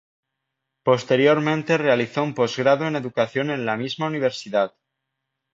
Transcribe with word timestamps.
Posteriormente 0.83 1.77
realizó 1.77 2.23
un 2.23 2.33
postgrado 2.33 2.87
en 2.87 2.95
educación 2.95 3.51
en 3.51 3.67
la 3.67 3.77
misma 3.77 4.07
universidad. 4.07 4.73